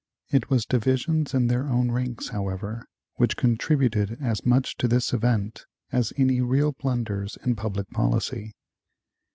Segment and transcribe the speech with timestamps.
[0.31, 5.67] It was divisions in their own ranks, however, which contributed as much to this event
[5.91, 8.55] as any real blunders in public policy.